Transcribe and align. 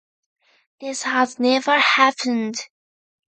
This 0.79 1.03
has 1.03 1.37
never 1.39 1.77
happened. 1.77 2.55